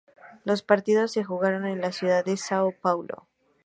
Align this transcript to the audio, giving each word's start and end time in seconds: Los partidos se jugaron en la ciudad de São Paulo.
Los 0.45 0.63
partidos 0.63 1.11
se 1.11 1.23
jugaron 1.23 1.67
en 1.67 1.79
la 1.79 1.91
ciudad 1.91 2.25
de 2.25 2.33
São 2.33 2.75
Paulo. 2.75 3.27